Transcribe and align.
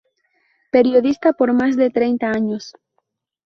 Periodista 0.71 1.31
por 1.31 1.53
más 1.53 1.77
de 1.77 1.91
treinta 1.91 2.31
años. 2.31 2.73